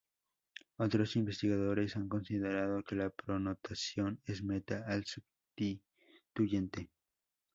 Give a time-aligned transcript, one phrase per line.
[0.77, 6.89] Otros investigadores han considerado que la protonación es "meta" al sustituyente.